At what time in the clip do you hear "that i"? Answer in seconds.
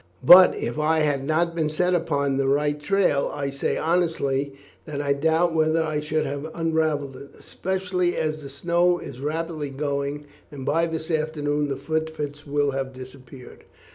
4.85-5.13